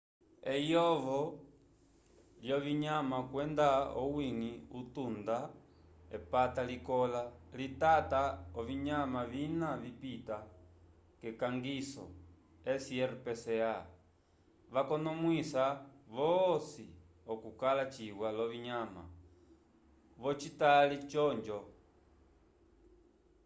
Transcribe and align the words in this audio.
eyovo 0.53 1.19
lyovinyama 2.45 3.17
kwenda 3.29 3.67
owiñgi 4.01 4.53
utunga 4.79 5.37
epata 6.17 6.61
likola 6.69 7.21
litata 7.57 8.21
ovinyama 8.59 9.19
vina 9.31 9.69
vipita 9.83 10.37
k’ekangiso 11.19 12.05
srpca 12.83 13.69
vakonomwisa 14.73 15.63
vosi 16.15 16.87
okukala 17.33 17.83
ciwa 17.93 18.27
l’ovinyama 18.37 19.03
v’ocitali 20.21 20.97
c’onjo 21.09 21.59